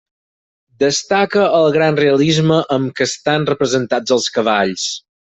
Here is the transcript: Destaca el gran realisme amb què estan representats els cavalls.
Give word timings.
Destaca 0.83 1.43
el 1.57 1.69
gran 1.75 1.99
realisme 2.01 2.57
amb 2.77 2.97
què 3.01 3.07
estan 3.11 3.47
representats 3.51 4.17
els 4.17 4.27
cavalls. 4.39 4.89